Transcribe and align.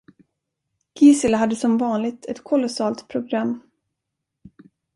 Gisela 0.99 1.37
hade 1.37 1.55
som 1.55 1.77
vanligt 1.77 2.25
ett 2.25 2.43
kolossalt 2.43 3.07
program. 3.07 3.61